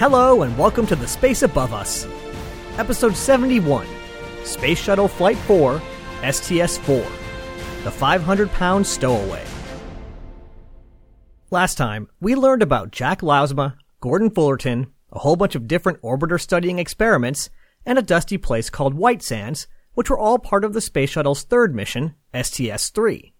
[0.00, 2.04] Hello, and welcome to the Space Above Us.
[2.78, 3.86] Episode 71
[4.42, 5.80] Space Shuttle Flight 4,
[6.32, 6.96] STS 4,
[7.84, 9.44] the 500 pound stowaway.
[11.52, 16.40] Last time, we learned about Jack Lousma, Gordon Fullerton, a whole bunch of different orbiter
[16.40, 17.48] studying experiments,
[17.86, 21.44] and a dusty place called White Sands, which were all part of the Space Shuttle's
[21.44, 23.32] third mission, STS 3.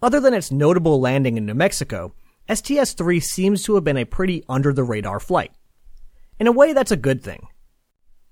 [0.00, 2.14] Other than its notable landing in New Mexico,
[2.52, 5.52] STS 3 seems to have been a pretty under the radar flight.
[6.40, 7.46] In a way, that's a good thing.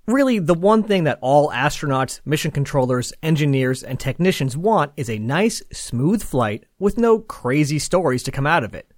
[0.08, 5.18] Really, the one thing that all astronauts, mission controllers, engineers, and technicians want is a
[5.18, 8.90] nice, smooth flight with no crazy stories to come out of it.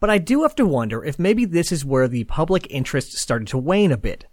[0.00, 3.46] But I do have to wonder if maybe this is where the public interest started
[3.48, 4.26] to wane a bit.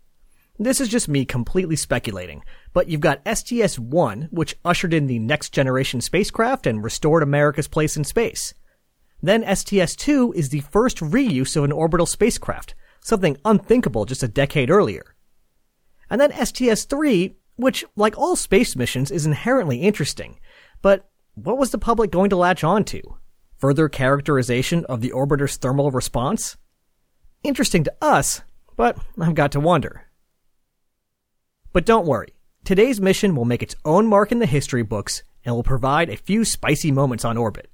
[0.57, 5.51] This is just me completely speculating, but you've got STS-1, which ushered in the next
[5.51, 8.53] generation spacecraft and restored America's place in space.
[9.23, 14.69] Then STS-2 is the first reuse of an orbital spacecraft, something unthinkable just a decade
[14.69, 15.15] earlier.
[16.09, 20.41] And then STS-3, which, like all space missions, is inherently interesting,
[20.81, 23.01] but what was the public going to latch on to?
[23.59, 26.57] Further characterization of the orbiter's thermal response?
[27.43, 28.41] Interesting to us,
[28.75, 30.09] but I've got to wonder.
[31.71, 32.33] But don't worry.
[32.65, 36.17] Today's mission will make its own mark in the history books and will provide a
[36.17, 37.69] few spicy moments on orbit.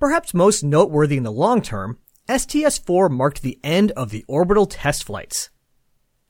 [0.00, 5.04] Perhaps most noteworthy in the long term, STS-4 marked the end of the orbital test
[5.04, 5.50] flights.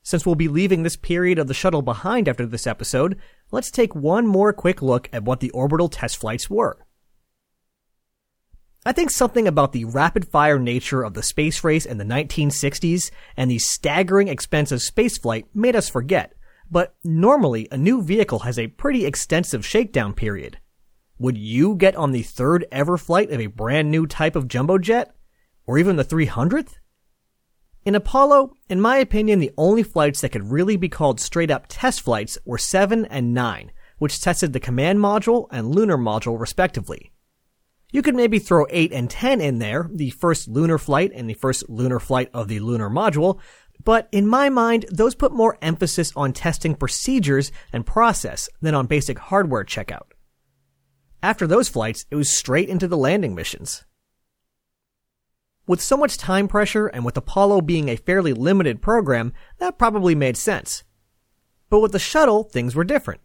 [0.03, 3.17] Since we'll be leaving this period of the shuttle behind after this episode,
[3.49, 6.85] let's take one more quick look at what the orbital test flights were.
[8.85, 13.09] I think something about the rapid fire nature of the space race in the 1960s
[13.37, 16.33] and the staggering expense of spaceflight made us forget.
[16.69, 20.57] But normally, a new vehicle has a pretty extensive shakedown period.
[21.21, 24.79] Would you get on the third ever flight of a brand new type of jumbo
[24.79, 25.13] jet?
[25.67, 26.79] Or even the 300th?
[27.85, 31.67] In Apollo, in my opinion, the only flights that could really be called straight up
[31.69, 37.11] test flights were 7 and 9, which tested the command module and lunar module respectively.
[37.91, 41.35] You could maybe throw 8 and 10 in there, the first lunar flight and the
[41.35, 43.39] first lunar flight of the lunar module,
[43.83, 48.87] but in my mind, those put more emphasis on testing procedures and process than on
[48.87, 50.07] basic hardware checkout.
[51.23, 53.83] After those flights, it was straight into the landing missions.
[55.67, 60.15] With so much time pressure and with Apollo being a fairly limited program, that probably
[60.15, 60.83] made sense.
[61.69, 63.21] But with the shuttle, things were different.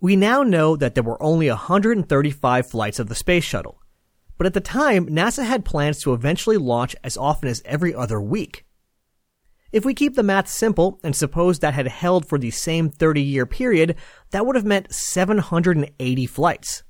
[0.00, 3.80] We now know that there were only 135 flights of the space shuttle.
[4.38, 8.20] But at the time, NASA had plans to eventually launch as often as every other
[8.20, 8.64] week.
[9.70, 13.22] If we keep the math simple and suppose that had held for the same 30
[13.22, 13.96] year period,
[14.30, 16.82] that would have meant 780 flights.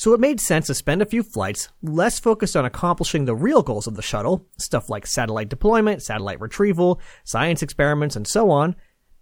[0.00, 3.62] So it made sense to spend a few flights less focused on accomplishing the real
[3.62, 8.76] goals of the shuttle, stuff like satellite deployment, satellite retrieval, science experiments, and so on,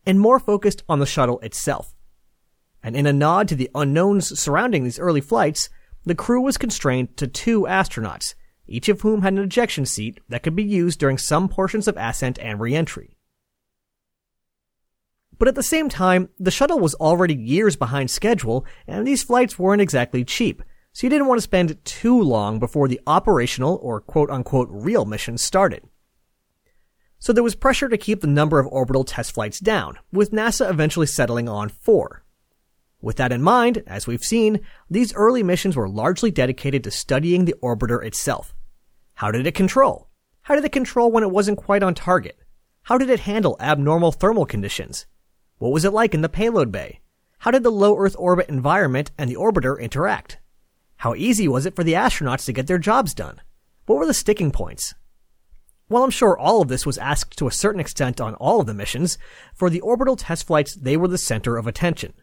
[0.06, 1.96] and more focused on the shuttle itself.
[2.80, 5.68] And in a nod to the unknowns surrounding these early flights,
[6.04, 8.36] the crew was constrained to two astronauts,
[8.68, 11.96] each of whom had an ejection seat that could be used during some portions of
[11.96, 13.16] ascent and reentry.
[15.38, 19.58] But at the same time, the shuttle was already years behind schedule, and these flights
[19.58, 20.62] weren't exactly cheap,
[20.98, 25.04] so you didn't want to spend too long before the operational or quote unquote real
[25.04, 25.84] mission started.
[27.20, 30.68] So there was pressure to keep the number of orbital test flights down, with NASA
[30.68, 32.24] eventually settling on four.
[33.00, 34.58] With that in mind, as we've seen,
[34.90, 38.52] these early missions were largely dedicated to studying the orbiter itself.
[39.14, 40.08] How did it control?
[40.42, 42.40] How did it control when it wasn't quite on target?
[42.82, 45.06] How did it handle abnormal thermal conditions?
[45.58, 46.98] What was it like in the payload bay?
[47.38, 50.38] How did the low Earth orbit environment and the orbiter interact?
[50.98, 53.40] How easy was it for the astronauts to get their jobs done?
[53.86, 54.94] What were the sticking points?
[55.86, 58.66] While I'm sure all of this was asked to a certain extent on all of
[58.66, 59.16] the missions,
[59.54, 62.14] for the orbital test flights, they were the center of attention.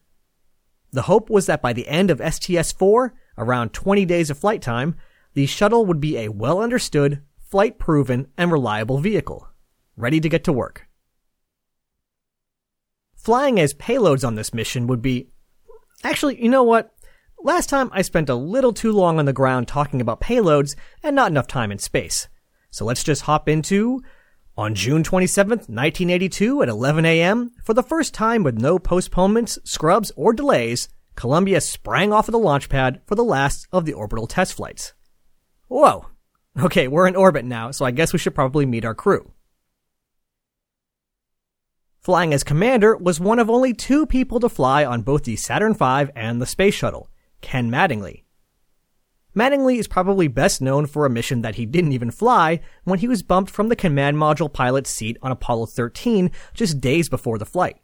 [0.91, 4.95] The hope was that by the end of STS-4, around 20 days of flight time,
[5.33, 9.48] the shuttle would be a well understood, flight proven, and reliable vehicle,
[9.98, 10.88] ready to get to work.
[13.16, 15.30] Flying as payloads on this mission would be.
[16.04, 16.94] Actually, you know what?
[17.43, 21.15] Last time I spent a little too long on the ground talking about payloads and
[21.15, 22.27] not enough time in space.
[22.71, 24.01] So let's just hop into
[24.57, 30.11] on June 27th, 1982 at 11 a.m., for the first time with no postponements, scrubs,
[30.15, 34.27] or delays, Columbia sprang off of the launch pad for the last of the orbital
[34.27, 34.93] test flights.
[35.67, 36.07] Whoa.
[36.57, 39.31] Okay, we're in orbit now, so I guess we should probably meet our crew.
[41.99, 45.73] Flying as commander was one of only two people to fly on both the Saturn
[45.73, 47.09] V and the Space Shuttle,
[47.45, 48.24] Ken Mattingly.
[49.36, 53.07] Mattingly is probably best known for a mission that he didn't even fly when he
[53.07, 57.45] was bumped from the command module pilot's seat on Apollo 13 just days before the
[57.45, 57.77] flight.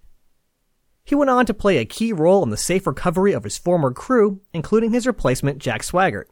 [1.04, 3.92] He went on to play a key role in the safe recovery of his former
[3.92, 6.26] crew, including his replacement Jack Swigert.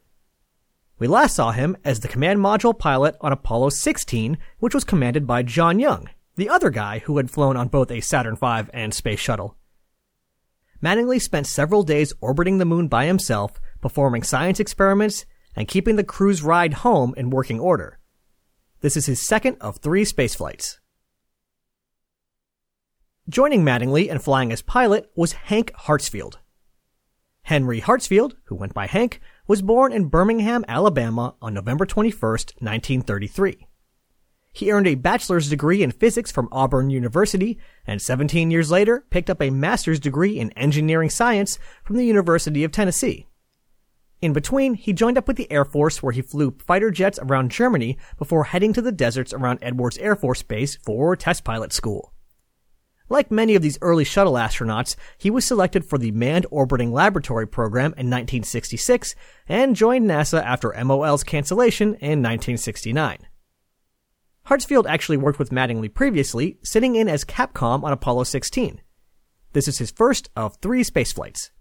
[0.97, 5.27] We last saw him as the command module pilot on Apollo 16, which was commanded
[5.27, 8.91] by John Young, the other guy who had flown on both a Saturn V and
[8.91, 9.55] Space Shuttle.
[10.83, 16.03] Mattingly spent several days orbiting the moon by himself, performing science experiments, and keeping the
[16.03, 17.99] crew's ride home in working order.
[18.81, 20.79] This is his second of three space flights.
[23.27, 26.35] Joining Mattingly and flying as pilot was Hank Hartsfield.
[27.43, 33.67] Henry Hartsfield, who went by Hank, was born in Birmingham, Alabama on November 21, 1933.
[34.51, 39.29] He earned a bachelor's degree in physics from Auburn University and 17 years later picked
[39.29, 43.27] up a master's degree in engineering science from the University of Tennessee.
[44.21, 47.51] In between, he joined up with the Air Force where he flew fighter jets around
[47.51, 52.13] Germany before heading to the deserts around Edwards Air Force Base for test pilot school.
[53.07, 57.47] Like many of these early shuttle astronauts, he was selected for the Manned Orbiting Laboratory
[57.47, 59.15] program in 1966
[59.47, 63.25] and joined NASA after MOL's cancellation in 1969.
[64.47, 68.81] Hartsfield actually worked with Mattingly previously, sitting in as Capcom on Apollo 16.
[69.53, 71.51] This is his first of three spaceflights.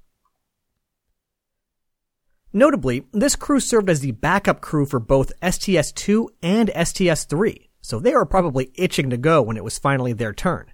[2.52, 8.14] Notably, this crew served as the backup crew for both STS-2 and STS-3, so they
[8.14, 10.72] were probably itching to go when it was finally their turn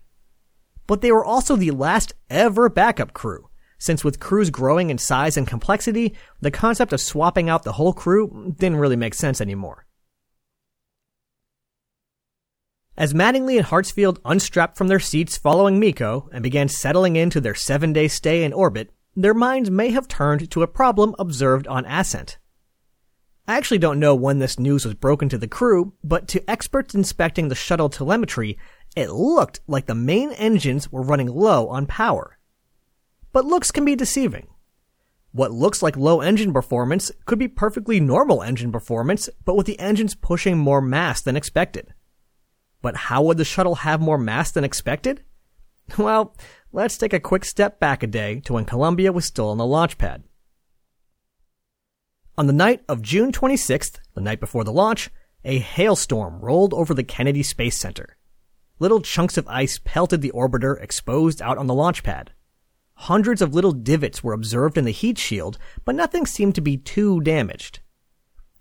[0.87, 3.49] but they were also the last ever backup crew.
[3.79, 7.93] Since with crews growing in size and complexity, the concept of swapping out the whole
[7.93, 9.87] crew didn't really make sense anymore.
[12.97, 17.55] As Mattingly and Hartsfield unstrapped from their seats following MECO and began settling into their
[17.55, 21.85] seven day stay in orbit, their minds may have turned to a problem observed on
[21.87, 22.39] Ascent.
[23.49, 26.95] I actually don't know when this news was broken to the crew, but to experts
[26.95, 28.59] inspecting the shuttle telemetry,
[28.95, 32.39] it looked like the main engines were running low on power.
[33.33, 34.47] But looks can be deceiving.
[35.33, 39.81] What looks like low engine performance could be perfectly normal engine performance, but with the
[39.81, 41.93] engines pushing more mass than expected.
[42.85, 45.23] But how would the shuttle have more mass than expected?
[45.97, 46.37] Well,
[46.71, 49.65] let's take a quick step back a day to when Columbia was still on the
[49.65, 50.25] launch pad.
[52.37, 55.11] On the night of June 26th, the night before the launch,
[55.45, 58.19] a hailstorm rolled over the Kennedy Space Center.
[58.79, 62.33] Little chunks of ice pelted the orbiter exposed out on the launch pad.
[62.97, 66.77] Hundreds of little divots were observed in the heat shield, but nothing seemed to be
[66.77, 67.81] too damaged.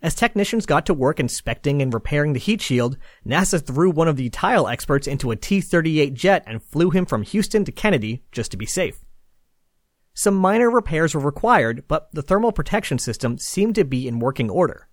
[0.03, 4.17] As technicians got to work inspecting and repairing the heat shield, NASA threw one of
[4.17, 8.51] the tile experts into a T-38 jet and flew him from Houston to Kennedy just
[8.51, 8.99] to be safe.
[10.13, 14.49] Some minor repairs were required, but the thermal protection system seemed to be in working
[14.49, 14.89] order.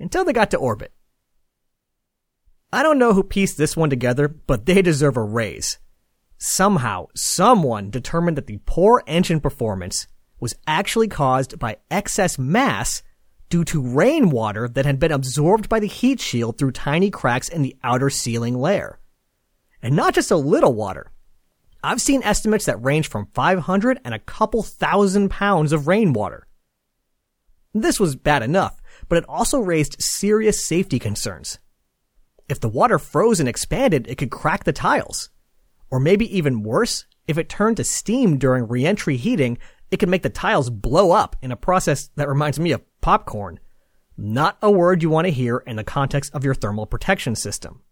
[0.00, 0.94] Until they got to orbit.
[2.72, 5.78] I don't know who pieced this one together, but they deserve a raise.
[6.38, 10.06] Somehow, someone determined that the poor engine performance
[10.40, 13.02] was actually caused by excess mass
[13.48, 17.62] due to rainwater that had been absorbed by the heat shield through tiny cracks in
[17.62, 18.98] the outer sealing layer.
[19.82, 21.12] And not just a little water.
[21.82, 26.46] I've seen estimates that range from 500 and a couple thousand pounds of rainwater.
[27.72, 31.58] This was bad enough, but it also raised serious safety concerns.
[32.48, 35.30] If the water froze and expanded, it could crack the tiles.
[35.90, 39.58] Or maybe even worse, if it turned to steam during reentry heating,
[39.90, 43.60] it could make the tiles blow up in a process that reminds me of popcorn.
[44.16, 47.82] Not a word you want to hear in the context of your thermal protection system.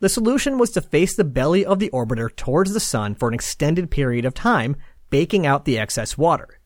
[0.00, 3.34] The solution was to face the belly of the orbiter towards the sun for an
[3.34, 4.76] extended period of time,
[5.10, 6.60] baking out the excess water.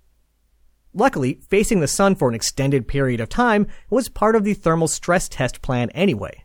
[0.92, 4.88] Luckily, facing the sun for an extended period of time was part of the thermal
[4.88, 6.44] stress test plan anyway.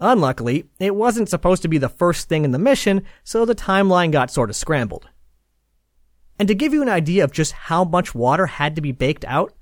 [0.00, 4.10] Unluckily, it wasn't supposed to be the first thing in the mission, so the timeline
[4.10, 5.08] got sort of scrambled.
[6.38, 9.24] And to give you an idea of just how much water had to be baked
[9.26, 9.52] out,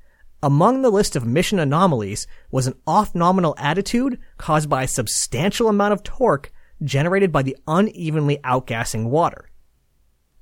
[0.43, 5.69] among the list of mission anomalies was an off nominal attitude caused by a substantial
[5.69, 6.51] amount of torque
[6.83, 9.51] generated by the unevenly outgassing water.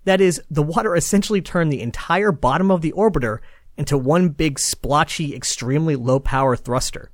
[0.04, 3.38] That is, the water essentially turned the entire bottom of the orbiter
[3.76, 7.11] into one big splotchy, extremely low power thruster.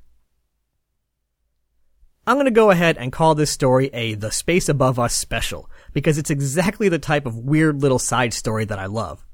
[2.26, 5.69] I'm going to go ahead and call this story a The Space Above Us special,
[5.93, 9.26] because it's exactly the type of weird little side story that I love.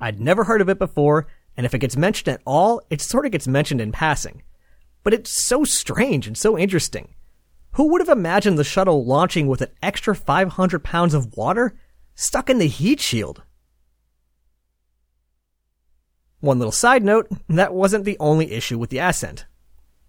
[0.00, 1.26] I'd never heard of it before,
[1.58, 4.42] and if it gets mentioned at all, it sort of gets mentioned in passing.
[5.02, 7.14] But it's so strange and so interesting.
[7.72, 11.74] Who would have imagined the shuttle launching with an extra 500 pounds of water
[12.14, 13.42] stuck in the heat shield.
[16.40, 19.44] One little side note, that wasn't the only issue with the Ascent.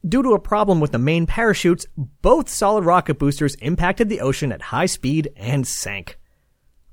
[0.05, 1.85] Due to a problem with the main parachutes,
[2.21, 6.19] both solid rocket boosters impacted the ocean at high speed and sank.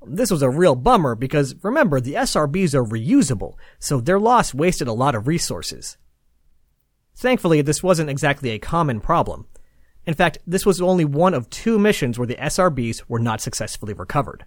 [0.07, 4.87] This was a real bummer because remember, the SRBs are reusable, so their loss wasted
[4.87, 5.97] a lot of resources.
[7.13, 9.45] Thankfully, this wasn't exactly a common problem.
[10.05, 13.93] In fact, this was only one of two missions where the SRBs were not successfully
[13.93, 14.45] recovered.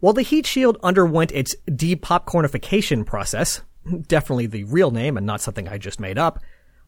[0.00, 3.62] While the heat shield underwent its depopcornification process,
[4.06, 6.38] definitely the real name and not something I just made up,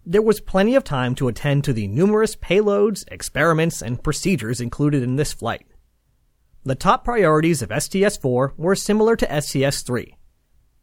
[0.09, 5.03] there was plenty of time to attend to the numerous payloads, experiments, and procedures included
[5.03, 5.67] in this flight.
[6.63, 10.15] The top priorities of STS-4 were similar to STS-3,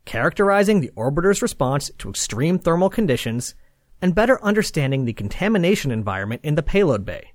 [0.03, 3.55] characterizing the orbiter's response to extreme thermal conditions
[4.01, 7.31] and better understanding the contamination environment in the payload bay.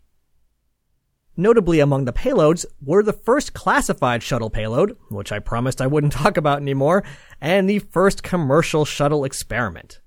[1.39, 6.13] Notably among the payloads were the first classified shuttle payload, which I promised I wouldn't
[6.25, 7.03] talk about anymore,
[7.41, 10.01] and the first commercial shuttle experiment.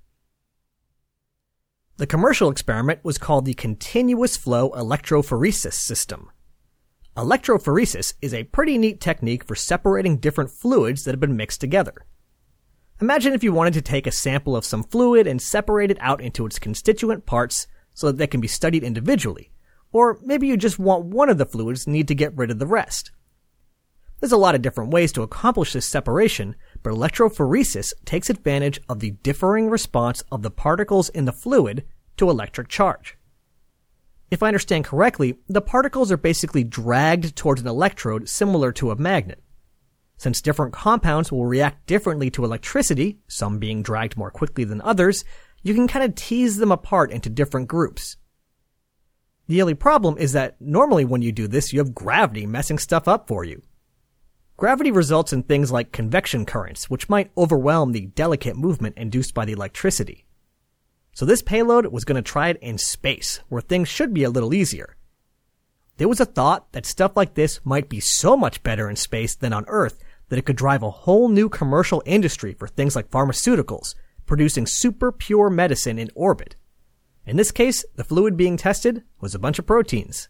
[2.02, 6.32] The commercial experiment was called the Continuous Flow Electrophoresis System.
[7.16, 11.94] Electrophoresis is a pretty neat technique for separating different fluids that have been mixed together.
[13.00, 16.20] Imagine if you wanted to take a sample of some fluid and separate it out
[16.20, 19.52] into its constituent parts so that they can be studied individually.
[19.92, 22.58] Or maybe you just want one of the fluids and need to get rid of
[22.58, 23.12] the rest.
[24.18, 29.00] There's a lot of different ways to accomplish this separation, but electrophoresis takes advantage of
[29.00, 31.84] the differing response of the particles in the fluid
[32.16, 33.16] to electric charge.
[34.30, 38.96] If I understand correctly, the particles are basically dragged towards an electrode similar to a
[38.96, 39.42] magnet.
[40.16, 45.24] Since different compounds will react differently to electricity, some being dragged more quickly than others,
[45.62, 48.16] you can kind of tease them apart into different groups.
[49.48, 53.06] The only problem is that normally when you do this, you have gravity messing stuff
[53.06, 53.62] up for you.
[54.62, 59.44] Gravity results in things like convection currents, which might overwhelm the delicate movement induced by
[59.44, 60.24] the electricity.
[61.14, 64.30] So this payload was going to try it in space, where things should be a
[64.30, 64.94] little easier.
[65.96, 69.34] There was a thought that stuff like this might be so much better in space
[69.34, 73.10] than on Earth that it could drive a whole new commercial industry for things like
[73.10, 76.54] pharmaceuticals, producing super pure medicine in orbit.
[77.26, 80.28] In this case, the fluid being tested was a bunch of proteins.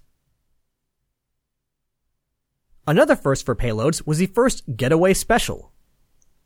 [2.87, 5.73] Another first for payloads was the first Getaway Special,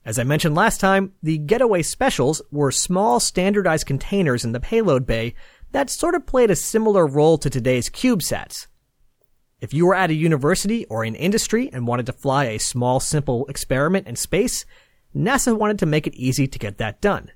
[0.06, 5.04] as I mentioned last time, the Getaway Specials were small standardized containers in the payload
[5.04, 5.34] bay
[5.72, 8.68] that sort of played a similar role to today's CubeSats.
[9.60, 13.00] If you were at a university or in industry and wanted to fly a small,
[13.00, 14.64] simple experiment in space,
[15.12, 17.32] NASA wanted to make it easy to get that done.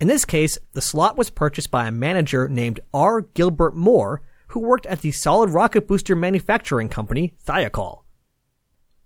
[0.00, 3.20] In this case, the slot was purchased by a manager named R.
[3.20, 8.02] Gilbert Moore, who worked at the solid rocket booster manufacturing company, Thiokol.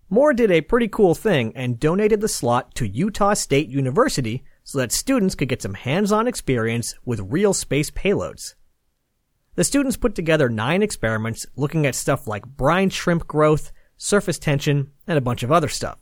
[0.09, 4.79] Moore did a pretty cool thing and donated the slot to Utah State University so
[4.79, 8.55] that students could get some hands-on experience with real space payloads.
[9.55, 14.91] The students put together nine experiments looking at stuff like brine shrimp growth, surface tension,
[15.07, 16.01] and a bunch of other stuff.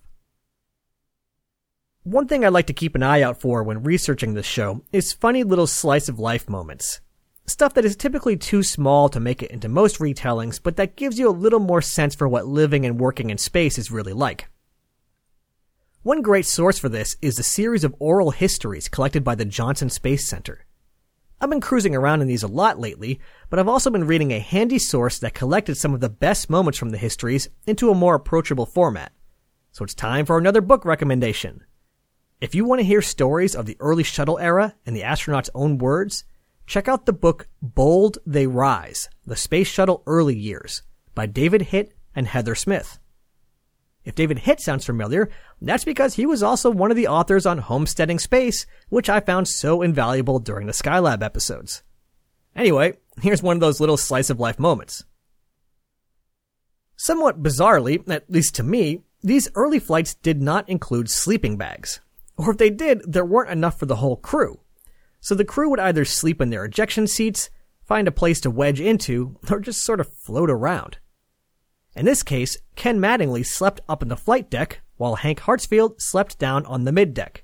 [2.03, 5.13] One thing I like to keep an eye out for when researching this show is
[5.13, 7.01] funny little slice of life moments.
[7.47, 11.19] Stuff that is typically too small to make it into most retellings, but that gives
[11.19, 14.49] you a little more sense for what living and working in space is really like.
[16.03, 19.91] One great source for this is a series of oral histories collected by the Johnson
[19.91, 20.65] Space Center.
[21.39, 23.21] I've been cruising around in these a lot lately,
[23.51, 26.79] but I've also been reading a handy source that collected some of the best moments
[26.79, 29.13] from the histories into a more approachable format.
[29.71, 31.63] So it's time for another book recommendation.
[32.41, 35.77] If you want to hear stories of the early shuttle era in the astronauts' own
[35.77, 36.25] words,
[36.67, 40.83] Check out the book Bold They Rise The Space Shuttle Early Years
[41.15, 42.99] by David Hitt and Heather Smith.
[44.05, 45.31] If David Hitt sounds familiar,
[45.61, 49.49] that's because he was also one of the authors on Homesteading Space, which I found
[49.49, 51.83] so invaluable during the Skylab episodes.
[52.57, 55.05] Anyway, here's one of those little slice of life moments.
[56.97, 62.01] Somewhat bizarrely, at least to me, these early flights did not include sleeping bags.
[62.37, 64.61] Or if they did, there weren't enough for the whole crew
[65.25, 67.49] so the crew would either sleep in their ejection seats,
[67.83, 70.99] find a place to wedge into, or just sort of float around.
[71.97, 76.39] In this case, Ken Mattingly slept up in the flight deck, while Hank Hartsfield slept
[76.39, 77.39] down on the middeck.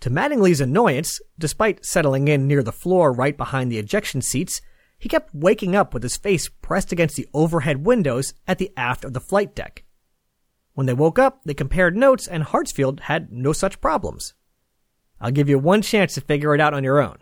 [0.00, 4.60] To Mattingly's annoyance, despite settling in near the floor right behind the ejection seats,
[4.98, 9.02] he kept waking up with his face pressed against the overhead windows at the aft
[9.02, 9.84] of the flight deck.
[10.74, 14.34] When they woke up, they compared notes and Hartsfield had no such problems.
[15.22, 17.18] I'll give you one chance to figure it out on your own.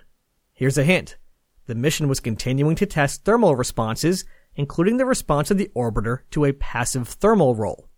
[0.54, 1.18] Here's a hint.
[1.66, 6.46] The mission was continuing to test thermal responses, including the response of the orbiter to
[6.46, 7.90] a passive thermal roll.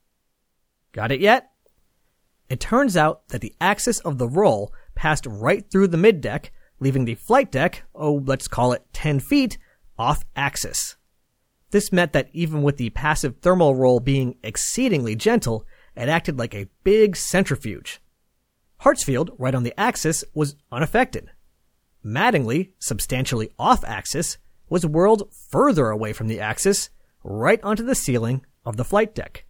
[0.90, 1.52] Got it yet?
[2.48, 7.04] It turns out that the axis of the roll passed right through the middeck, leaving
[7.04, 9.56] the flight deck, oh, let's call it 10 feet,
[9.96, 10.96] off axis.
[11.70, 16.56] This meant that even with the passive thermal roll being exceedingly gentle, it acted like
[16.56, 18.00] a big centrifuge.
[18.82, 21.30] Hartsfield, right on the axis, was unaffected.
[22.04, 26.90] Mattingly, substantially off axis, was whirled further away from the axis,
[27.22, 29.44] right onto the ceiling of the flight deck.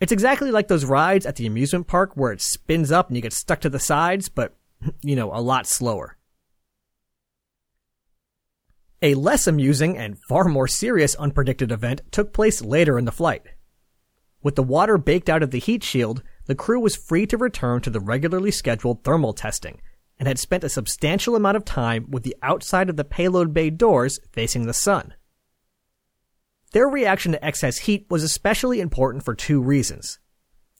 [0.00, 3.22] It's exactly like those rides at the amusement park where it spins up and you
[3.22, 4.54] get stuck to the sides, but,
[5.02, 6.16] you know, a lot slower.
[9.00, 13.42] A less amusing and far more serious unpredicted event took place later in the flight.
[14.42, 17.82] With the water baked out of the heat shield, the crew was free to return
[17.82, 19.82] to the regularly scheduled thermal testing
[20.18, 23.68] and had spent a substantial amount of time with the outside of the payload bay
[23.68, 25.12] doors facing the sun.
[26.72, 30.18] Their reaction to excess heat was especially important for two reasons.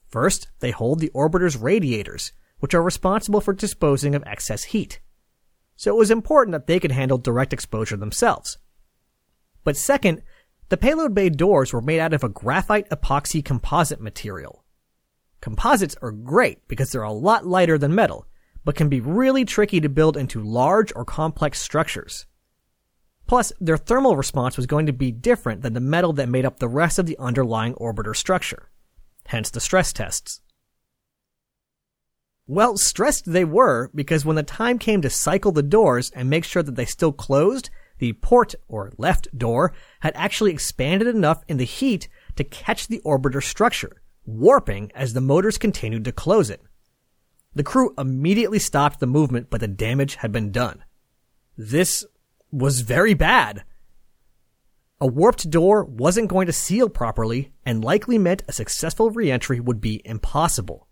[0.08, 5.00] First, they hold the orbiter's radiators, which are responsible for disposing of excess heat.
[5.76, 8.56] So it was important that they could handle direct exposure themselves.
[9.64, 10.22] But second,
[10.70, 14.64] the payload bay doors were made out of a graphite epoxy composite material.
[15.40, 18.26] Composites are great because they're a lot lighter than metal,
[18.64, 22.26] but can be really tricky to build into large or complex structures.
[23.26, 26.59] Plus, their thermal response was going to be different than the metal that made up
[26.59, 28.71] the rest of the underlying orbiter structure.
[29.26, 30.40] Hence the stress tests.
[32.47, 36.45] Well, stressed they were because when the time came to cycle the doors and make
[36.45, 37.68] sure that they still closed,
[37.99, 43.02] the port or left door had actually expanded enough in the heat to catch the
[43.04, 46.62] orbiter structure, warping as the motors continued to close it.
[47.54, 50.85] The crew immediately stopped the movement, but the damage had been done.
[51.56, 52.04] This
[52.52, 53.64] was very bad.
[55.00, 59.80] A warped door wasn't going to seal properly and likely meant a successful reentry would
[59.80, 60.88] be impossible.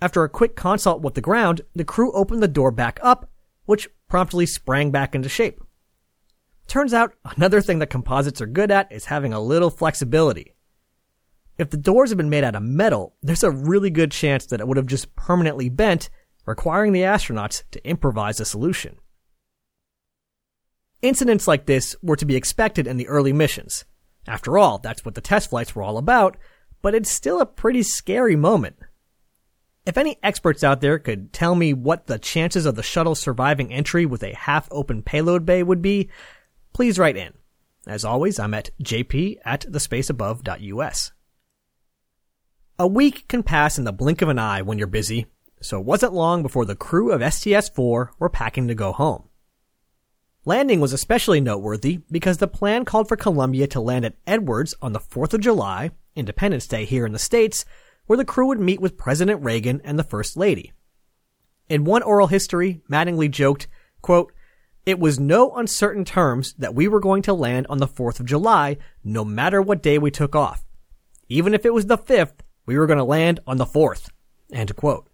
[0.00, 3.30] After a quick consult with the ground, the crew opened the door back up,
[3.64, 5.60] which promptly sprang back into shape.
[6.66, 10.55] Turns out another thing that composites are good at is having a little flexibility.
[11.58, 14.60] If the doors had been made out of metal, there's a really good chance that
[14.60, 16.10] it would have just permanently bent,
[16.44, 18.98] requiring the astronauts to improvise a solution.
[21.02, 23.84] Incidents like this were to be expected in the early missions.
[24.26, 26.36] After all, that's what the test flights were all about,
[26.82, 28.76] but it's still a pretty scary moment.
[29.86, 33.72] If any experts out there could tell me what the chances of the shuttle surviving
[33.72, 36.10] entry with a half open payload bay would be,
[36.72, 37.32] please write in.
[37.86, 41.12] As always, I'm at jp at thespaceabove.us.
[42.78, 45.24] A week can pass in the blink of an eye when you're busy,
[45.62, 49.30] so it wasn't long before the crew of STS-4 were packing to go home.
[50.44, 54.92] Landing was especially noteworthy because the plan called for Columbia to land at Edwards on
[54.92, 57.64] the 4th of July, Independence Day here in the States,
[58.04, 60.72] where the crew would meet with President Reagan and the First Lady.
[61.70, 63.68] In one oral history, Mattingly joked,
[64.02, 64.34] quote,
[64.84, 68.26] it was no uncertain terms that we were going to land on the 4th of
[68.26, 70.62] July, no matter what day we took off.
[71.30, 74.10] Even if it was the 5th, we were going to land on the 4th.
[74.52, 75.08] End quote.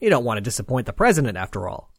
[0.00, 1.92] You don't want to disappoint the president after all.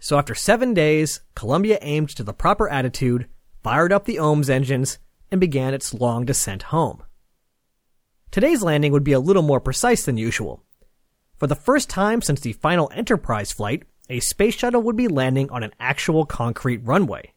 [0.00, 3.28] So after seven days, Columbia aimed to the proper attitude,
[3.62, 4.98] fired up the OMS engines,
[5.30, 7.02] and began its long descent home.
[8.30, 10.62] Today's landing would be a little more precise than usual.
[11.36, 15.50] For the first time since the final Enterprise flight, a space shuttle would be landing
[15.50, 17.32] on an actual concrete runway.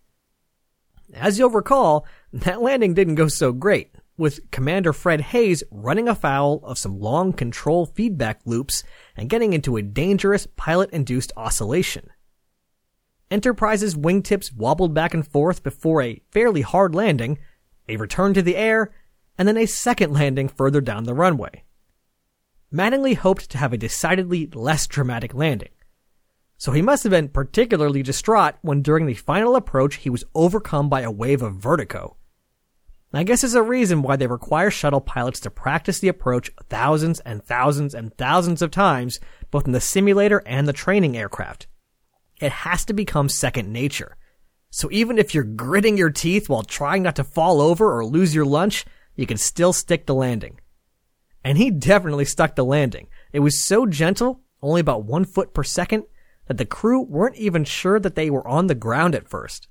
[1.13, 6.61] As you'll recall, that landing didn't go so great, with Commander Fred Haise running afoul
[6.63, 8.83] of some long control feedback loops
[9.17, 12.07] and getting into a dangerous pilot-induced oscillation.
[13.31, 17.39] Enterprise's wingtips wobbled back and forth before a fairly hard landing,
[17.89, 18.93] a return to the air,
[19.39, 21.63] and then a second landing further down the runway.
[22.71, 25.71] Mattingly hoped to have a decidedly less dramatic landing.
[26.57, 30.89] So he must have been particularly distraught when during the final approach he was overcome
[30.89, 32.17] by a wave of vertigo.
[33.13, 37.19] I guess there's a reason why they require shuttle pilots to practice the approach thousands
[37.21, 39.19] and thousands and thousands of times,
[39.49, 41.67] both in the simulator and the training aircraft
[42.41, 44.17] it has to become second nature.
[44.71, 48.33] So even if you're gritting your teeth while trying not to fall over or lose
[48.33, 50.59] your lunch, you can still stick the landing.
[51.43, 53.07] And he definitely stuck the landing.
[53.31, 56.05] It was so gentle, only about one foot per second,
[56.47, 59.67] that the crew weren't even sure that they were on the ground at first.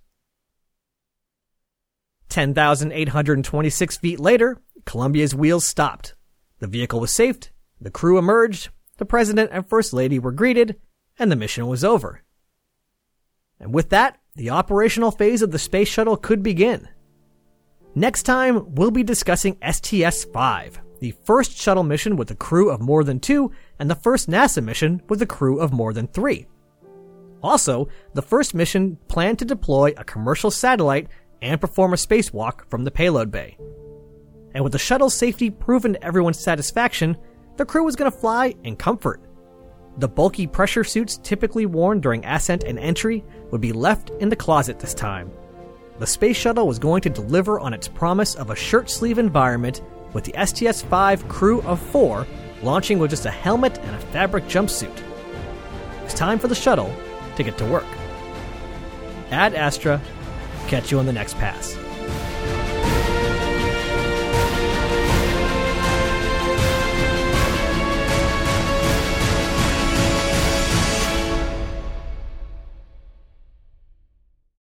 [2.30, 6.14] 10,826 feet later, Columbia's wheels stopped.
[6.60, 10.76] The vehicle was saved, the crew emerged, the president and first lady were greeted,
[11.18, 12.22] and the mission was over.
[13.58, 16.88] And with that, the operational phase of the space shuttle could begin.
[17.94, 22.80] Next time, we'll be discussing STS 5, the first shuttle mission with a crew of
[22.80, 26.46] more than two, and the first NASA mission with a crew of more than three.
[27.42, 31.08] Also, the first mission planned to deploy a commercial satellite
[31.42, 33.57] and perform a spacewalk from the payload bay.
[34.55, 37.16] And with the shuttle's safety proven to everyone's satisfaction,
[37.57, 39.20] the crew was going to fly in comfort.
[39.98, 44.37] The bulky pressure suits typically worn during ascent and entry would be left in the
[44.37, 45.31] closet this time.
[45.98, 49.83] The space shuttle was going to deliver on its promise of a shirt sleeve environment
[50.12, 52.26] with the STS 5 crew of four
[52.62, 55.03] launching with just a helmet and a fabric jumpsuit.
[56.05, 56.94] It's time for the shuttle
[57.37, 57.87] to get to work.
[59.31, 60.00] Ad Astra,
[60.70, 61.76] catch you on the next pass.